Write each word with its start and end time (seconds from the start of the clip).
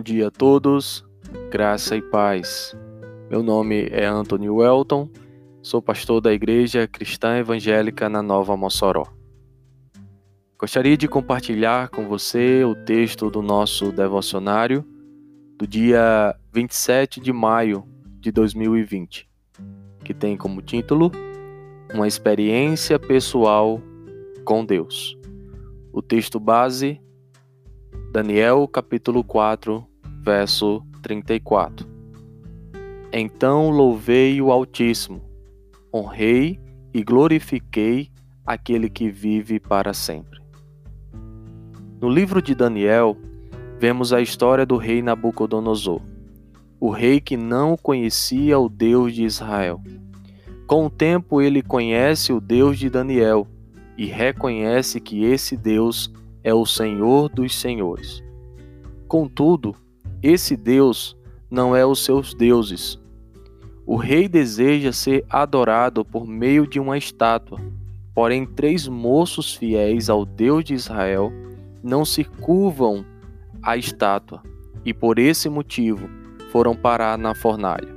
Bom 0.00 0.04
dia 0.04 0.28
a 0.28 0.30
todos, 0.30 1.04
graça 1.50 1.94
e 1.94 2.00
paz. 2.00 2.74
Meu 3.28 3.42
nome 3.42 3.86
é 3.90 4.06
Anthony 4.06 4.48
Welton, 4.48 5.10
sou 5.60 5.82
pastor 5.82 6.22
da 6.22 6.32
Igreja 6.32 6.88
Cristã 6.88 7.36
Evangélica 7.36 8.08
na 8.08 8.22
Nova 8.22 8.56
Mossoró. 8.56 9.04
Gostaria 10.58 10.96
de 10.96 11.06
compartilhar 11.06 11.90
com 11.90 12.08
você 12.08 12.64
o 12.64 12.74
texto 12.74 13.30
do 13.30 13.42
nosso 13.42 13.92
devocionário 13.92 14.86
do 15.58 15.66
dia 15.66 16.34
27 16.50 17.20
de 17.20 17.30
maio 17.30 17.84
de 18.18 18.32
2020, 18.32 19.28
que 20.02 20.14
tem 20.14 20.34
como 20.34 20.62
título 20.62 21.12
Uma 21.92 22.08
experiência 22.08 22.98
pessoal 22.98 23.82
com 24.46 24.64
Deus. 24.64 25.14
O 25.92 26.00
texto 26.00 26.40
base 26.40 26.98
Daniel 28.12 28.66
capítulo 28.66 29.22
4, 29.22 29.89
verso 30.20 30.82
34. 31.02 31.86
Então 33.12 33.70
louvei 33.70 34.40
o 34.40 34.52
Altíssimo, 34.52 35.22
honrei 35.92 36.60
e 36.94 37.02
glorifiquei 37.02 38.08
aquele 38.46 38.88
que 38.88 39.10
vive 39.10 39.58
para 39.58 39.92
sempre. 39.92 40.40
No 42.00 42.08
livro 42.08 42.40
de 42.40 42.54
Daniel, 42.54 43.16
vemos 43.78 44.12
a 44.12 44.20
história 44.20 44.64
do 44.64 44.76
rei 44.76 45.02
Nabucodonosor, 45.02 46.00
o 46.78 46.90
rei 46.90 47.20
que 47.20 47.36
não 47.36 47.76
conhecia 47.76 48.58
o 48.58 48.68
Deus 48.68 49.14
de 49.14 49.24
Israel. 49.24 49.82
Com 50.66 50.86
o 50.86 50.90
tempo, 50.90 51.42
ele 51.42 51.62
conhece 51.62 52.32
o 52.32 52.40
Deus 52.40 52.78
de 52.78 52.88
Daniel 52.88 53.46
e 53.98 54.06
reconhece 54.06 55.00
que 55.00 55.24
esse 55.24 55.56
Deus 55.56 56.12
é 56.42 56.54
o 56.54 56.64
Senhor 56.64 57.28
dos 57.28 57.54
Senhores. 57.54 58.22
Contudo, 59.06 59.74
esse 60.22 60.56
Deus 60.56 61.16
não 61.50 61.74
é 61.74 61.84
os 61.84 62.04
seus 62.04 62.34
deuses. 62.34 63.00
O 63.86 63.96
rei 63.96 64.28
deseja 64.28 64.92
ser 64.92 65.24
adorado 65.28 66.04
por 66.04 66.26
meio 66.26 66.66
de 66.66 66.78
uma 66.78 66.96
estátua, 66.96 67.58
porém, 68.14 68.46
três 68.46 68.86
moços 68.86 69.54
fiéis 69.54 70.08
ao 70.08 70.24
Deus 70.24 70.64
de 70.64 70.74
Israel 70.74 71.32
não 71.82 72.04
se 72.04 72.22
curvam 72.22 73.04
à 73.62 73.76
estátua 73.76 74.42
e, 74.84 74.92
por 74.92 75.18
esse 75.18 75.48
motivo, 75.48 76.08
foram 76.50 76.74
parar 76.74 77.18
na 77.18 77.34
fornalha. 77.34 77.88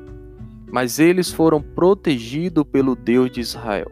Mas 0.71 0.99
eles 0.99 1.31
foram 1.31 1.61
protegidos 1.61 2.63
pelo 2.63 2.95
Deus 2.95 3.29
de 3.29 3.41
Israel. 3.41 3.91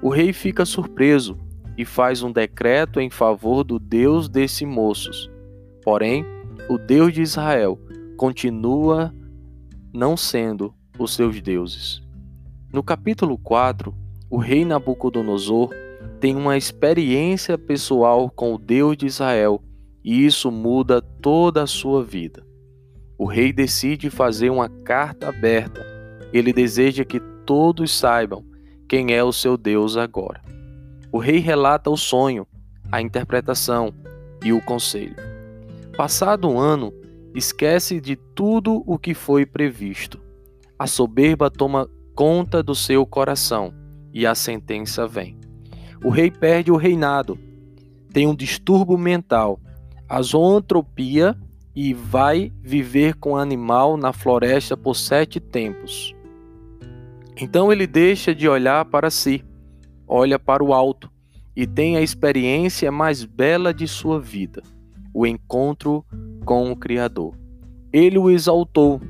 O 0.00 0.10
rei 0.10 0.32
fica 0.32 0.64
surpreso 0.64 1.36
e 1.76 1.84
faz 1.84 2.22
um 2.22 2.30
decreto 2.30 3.00
em 3.00 3.10
favor 3.10 3.64
do 3.64 3.78
Deus 3.78 4.28
desses 4.28 4.66
moços. 4.68 5.30
Porém, 5.82 6.24
o 6.68 6.76
Deus 6.76 7.14
de 7.14 7.22
Israel 7.22 7.78
continua 8.16 9.14
não 9.92 10.16
sendo 10.16 10.74
os 10.98 11.14
seus 11.14 11.40
deuses. 11.40 12.02
No 12.70 12.82
capítulo 12.82 13.38
4, 13.38 13.94
o 14.28 14.36
rei 14.36 14.66
Nabucodonosor 14.66 15.70
tem 16.20 16.36
uma 16.36 16.58
experiência 16.58 17.56
pessoal 17.56 18.30
com 18.30 18.54
o 18.54 18.58
Deus 18.58 18.98
de 18.98 19.06
Israel 19.06 19.62
e 20.04 20.26
isso 20.26 20.50
muda 20.50 21.00
toda 21.00 21.62
a 21.62 21.66
sua 21.66 22.04
vida. 22.04 22.46
O 23.16 23.24
rei 23.24 23.50
decide 23.50 24.10
fazer 24.10 24.50
uma 24.50 24.68
carta 24.68 25.28
aberta. 25.28 25.84
Ele 26.32 26.52
deseja 26.52 27.04
que 27.04 27.18
todos 27.46 27.90
saibam 27.90 28.44
quem 28.86 29.14
é 29.14 29.24
o 29.24 29.32
seu 29.32 29.56
Deus 29.56 29.96
agora. 29.96 30.42
O 31.10 31.18
rei 31.18 31.38
relata 31.38 31.88
o 31.88 31.96
sonho, 31.96 32.46
a 32.92 33.00
interpretação 33.00 33.92
e 34.44 34.52
o 34.52 34.60
conselho. 34.60 35.37
Passado 35.98 36.48
um 36.48 36.60
ano, 36.60 36.94
esquece 37.34 38.00
de 38.00 38.14
tudo 38.14 38.84
o 38.86 38.96
que 38.96 39.14
foi 39.14 39.44
previsto. 39.44 40.20
A 40.78 40.86
soberba 40.86 41.50
toma 41.50 41.90
conta 42.14 42.62
do 42.62 42.72
seu 42.72 43.04
coração 43.04 43.74
e 44.14 44.24
a 44.24 44.32
sentença 44.32 45.08
vem. 45.08 45.36
O 46.04 46.08
rei 46.08 46.30
perde 46.30 46.70
o 46.70 46.76
reinado, 46.76 47.36
tem 48.12 48.28
um 48.28 48.34
distúrbio 48.36 48.96
mental, 48.96 49.58
a 50.08 50.22
zoantropia 50.22 51.36
e 51.74 51.92
vai 51.92 52.52
viver 52.62 53.16
com 53.16 53.36
animal 53.36 53.96
na 53.96 54.12
floresta 54.12 54.76
por 54.76 54.94
sete 54.94 55.40
tempos. 55.40 56.14
Então 57.36 57.72
ele 57.72 57.88
deixa 57.88 58.32
de 58.32 58.48
olhar 58.48 58.84
para 58.84 59.10
si 59.10 59.44
olha 60.06 60.38
para 60.38 60.62
o 60.62 60.72
alto 60.72 61.10
e 61.56 61.66
tem 61.66 61.96
a 61.96 62.00
experiência 62.00 62.92
mais 62.92 63.24
bela 63.24 63.74
de 63.74 63.88
sua 63.88 64.20
vida, 64.20 64.62
o 65.18 65.26
encontro 65.26 66.04
com 66.44 66.70
o 66.70 66.76
Criador. 66.76 67.34
Ele 67.92 68.16
o 68.18 68.30
exaltou, 68.30 69.00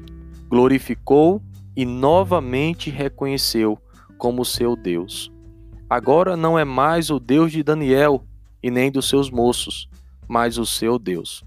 glorificou 0.49 1.43
e 1.77 1.85
novamente 1.85 2.89
reconheceu 2.89 3.79
como 4.17 4.43
seu 4.43 4.75
Deus. 4.75 5.31
Agora 5.91 6.35
não 6.35 6.59
é 6.59 6.65
mais 6.65 7.11
o 7.11 7.21
Deus 7.21 7.53
de 7.53 7.63
Daniel 7.63 8.25
e 8.63 8.71
nem 8.71 8.91
dos 8.91 9.07
seus 9.07 9.31
moços, 9.31 9.87
mas 10.27 10.57
o 10.57 10.65
seu 10.65 10.99
Deus. 10.99 11.45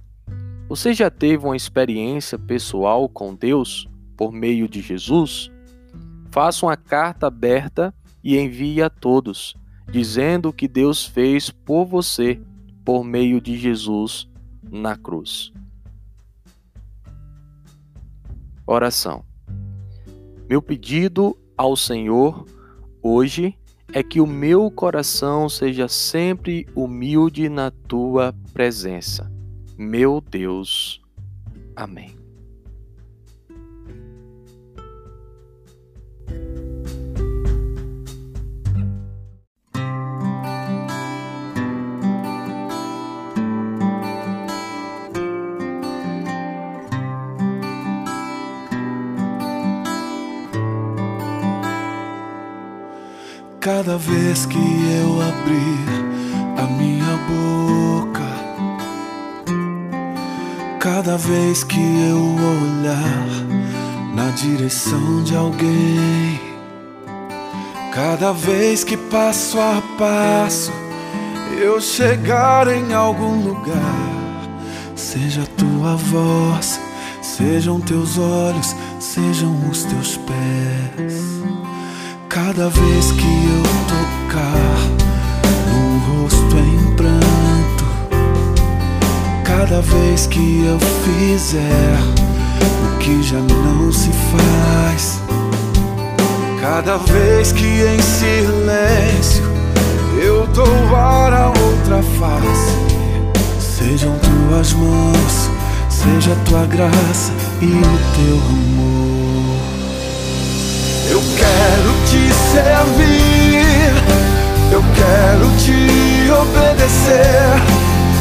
Você 0.70 0.94
já 0.94 1.10
teve 1.10 1.44
uma 1.44 1.58
experiência 1.58 2.38
pessoal 2.38 3.10
com 3.10 3.34
Deus 3.34 3.90
por 4.16 4.32
meio 4.32 4.70
de 4.70 4.80
Jesus? 4.80 5.50
Faça 6.30 6.68
uma 6.68 6.78
carta 6.78 7.26
aberta 7.26 7.92
e 8.24 8.38
envie 8.38 8.80
a 8.84 8.92
todos, 8.92 9.56
dizendo 9.92 10.50
o 10.50 10.54
que 10.54 10.68
Deus 10.68 11.04
fez 11.04 11.50
por 11.50 11.84
você 11.84 12.40
por 12.86 13.04
meio 13.04 13.42
de 13.42 13.58
Jesus 13.58 14.30
na 14.64 14.96
cruz. 14.96 15.52
Oração. 18.66 19.24
Meu 20.50 20.62
pedido 20.62 21.38
ao 21.58 21.76
Senhor 21.76 22.46
hoje 23.02 23.58
é 23.94 24.02
que 24.02 24.22
o 24.22 24.28
meu 24.28 24.72
coração 24.72 25.50
seja 25.50 25.88
sempre 25.88 26.68
humilde 26.76 27.50
na 27.50 27.72
tua 27.72 28.34
presença. 28.54 29.32
Meu 29.78 30.22
Deus. 30.22 31.02
Amém. 31.76 32.21
Cada 53.62 53.96
vez 53.96 54.48
que 54.48 54.58
eu 54.58 55.22
abrir 55.22 55.86
a 56.58 56.66
minha 56.66 57.16
boca, 57.30 58.26
cada 60.80 61.16
vez 61.16 61.64
que 61.64 61.78
eu 61.78 62.18
olhar 62.18 63.28
na 64.16 64.32
direção 64.32 65.24
de 65.24 65.36
alguém, 65.38 66.42
cada 67.94 68.34
vez 68.34 68.84
que 68.84 68.98
passo 68.98 69.60
a 69.60 69.80
passo 69.96 70.72
eu 71.62 71.80
chegar 71.80 72.68
em 72.68 72.96
algum 72.96 73.44
lugar, 73.44 74.42
seja 74.96 75.44
tua 75.56 75.96
voz, 75.98 76.82
sejam 77.22 77.80
teus 77.80 78.18
olhos, 78.18 78.76
sejam 79.00 79.56
os 79.70 79.84
teus 79.84 80.18
pés. 80.18 81.42
Cada 82.34 82.70
vez 82.70 83.12
que 83.12 83.26
eu 83.26 83.62
tocar 83.90 84.80
num 85.68 86.24
rosto 86.24 86.56
em 86.56 86.96
pranto, 86.96 87.86
cada 89.44 89.82
vez 89.82 90.28
que 90.28 90.66
eu 90.66 90.80
fizer 91.04 92.00
o 92.86 92.98
que 93.00 93.22
já 93.22 93.38
não 93.38 93.92
se 93.92 94.12
faz, 94.32 95.20
cada 96.62 96.96
vez 97.00 97.52
que 97.52 97.66
em 97.66 98.02
silêncio 98.02 99.44
eu 100.24 100.48
dou 100.48 100.96
a 100.96 101.48
outra 101.50 102.02
face, 102.18 103.60
sejam 103.60 104.18
tuas 104.20 104.72
mãos, 104.72 105.50
seja 105.90 106.34
tua 106.46 106.66
graça 106.66 107.34
e 107.62 107.66
o 107.66 108.16
teu 108.16 108.36
amor. 108.38 109.12
Eu 111.12 111.20
quero 111.36 111.92
te 112.06 112.31
servir, 112.52 113.94
eu 114.72 114.84
quero 114.96 115.50
te 115.58 116.30
obedecer, 116.32 117.62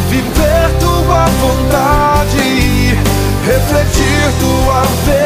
viver 0.09 0.71
tua 0.79 1.27
vontade, 1.41 2.97
refletir 3.45 4.33
tua 4.39 4.83
verdade, 5.05 5.20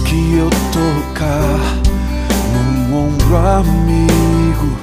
que 0.00 0.38
eu 0.38 0.48
tocar 0.72 1.60
num 2.54 2.96
ombro 2.96 3.36
amigo, 3.36 4.78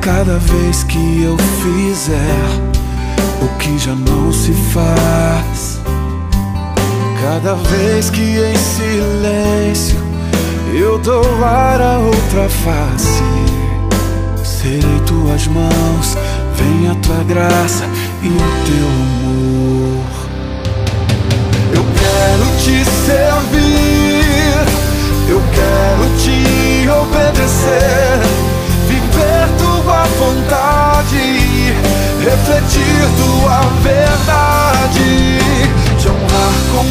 cada 0.00 0.36
vez 0.38 0.82
que 0.82 1.22
eu 1.22 1.36
fizer 1.62 2.44
o 3.40 3.58
que 3.58 3.78
já 3.78 3.94
não 3.94 4.32
se 4.32 4.52
faz, 4.52 5.80
cada 7.22 7.54
vez 7.54 8.10
que 8.10 8.20
em 8.20 8.56
silêncio 8.56 9.96
eu 10.74 10.98
dou 10.98 11.22
a 11.44 11.98
outra 12.00 12.48
face, 12.48 13.22
serei 14.44 15.00
tuas 15.06 15.46
mãos, 15.46 16.16
vem 16.56 16.90
a 16.90 16.94
tua 16.96 17.22
graça 17.22 17.84
e 18.22 18.26
o 18.26 18.64
teu 18.66 18.86
amor. 18.88 19.73
Te 22.64 22.82
servir, 22.82 24.56
eu 25.28 25.42
quero 25.52 26.04
te 26.16 26.88
obedecer, 26.88 28.20
viver 28.88 29.48
tua 29.58 30.04
vontade, 30.18 31.74
refletir 32.24 33.04
tua 33.18 33.60
verdade, 33.82 35.38
te 35.98 36.08
honrar 36.08 36.54
com 36.72 36.84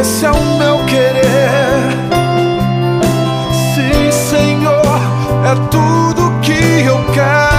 Esse 0.00 0.24
é 0.24 0.30
o 0.30 0.58
meu 0.58 0.78
querer. 0.86 1.22
Sim, 3.74 4.10
Senhor, 4.10 4.98
é 5.44 5.54
tudo 5.70 6.40
que 6.40 6.86
eu 6.86 7.04
quero. 7.12 7.51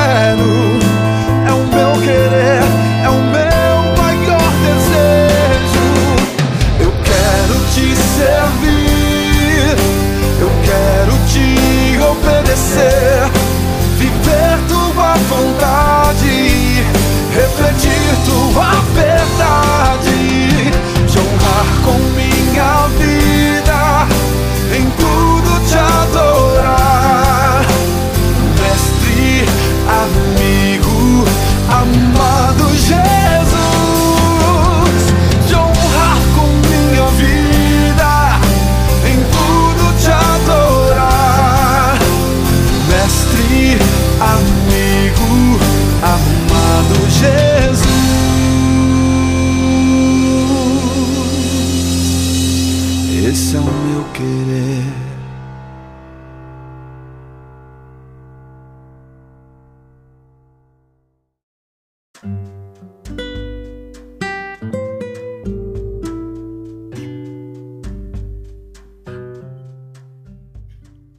Esse 53.34 53.58
é 53.58 53.60
meu 53.60 54.04
querer. 54.14 54.84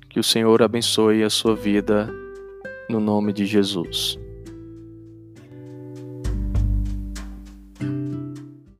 Que 0.09 0.21
o 0.21 0.23
Senhor 0.23 0.63
abençoe 0.63 1.25
a 1.25 1.29
sua 1.29 1.57
vida 1.57 2.09
no 2.89 3.01
nome 3.01 3.33
de 3.33 3.45
Jesus. 3.45 4.24